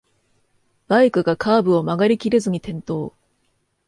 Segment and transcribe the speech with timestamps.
[0.87, 3.13] バイクがカーブを曲がりきれずに転倒